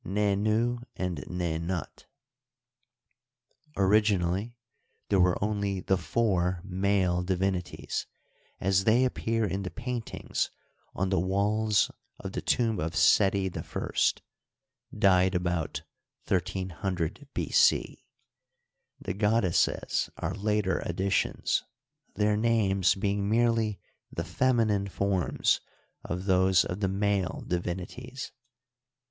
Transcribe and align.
Nenu 0.03 0.79
and 0.95 1.19
Nenut, 1.27 2.07
Originally 3.77 4.55
there 5.09 5.19
were 5.19 5.37
only 5.43 5.79
the 5.81 5.95
four 5.95 6.59
male 6.63 7.21
divinities, 7.21 8.07
as 8.59 8.85
they 8.85 9.05
appear 9.05 9.45
in 9.45 9.61
the 9.61 9.69
paintings 9.69 10.49
on 10.95 11.09
the 11.09 11.19
walls 11.19 11.91
of 12.17 12.31
the 12.31 12.41
tomb 12.41 12.79
of 12.79 12.95
Seti 12.95 13.45
I 13.45 13.91
(died 14.97 15.35
about 15.35 15.83
Digitized 15.83 15.83
by 15.83 16.33
VjOOQIC 16.33 16.55
INTRODUCTORY. 16.55 16.63
27 16.65 16.69
1300 16.81 17.27
B. 17.35 17.49
c.); 17.51 18.03
the 18.99 19.13
goddesses 19.13 20.09
are 20.17 20.33
later 20.33 20.79
additions, 20.83 21.63
their 22.15 22.35
names 22.35 22.95
being 22.95 23.29
merely 23.29 23.79
the 24.11 24.23
feminine 24.23 24.87
forms 24.87 25.61
of 26.03 26.25
those 26.25 26.65
of 26.65 26.79
the 26.79 26.87
male 26.89 27.41
di 27.47 27.57
vinities. 27.59 28.31